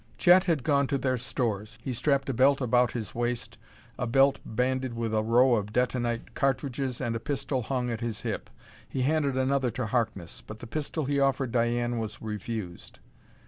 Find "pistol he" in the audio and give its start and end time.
10.65-11.19